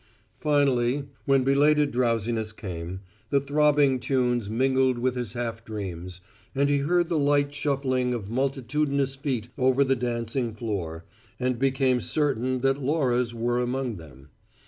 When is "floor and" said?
10.55-11.59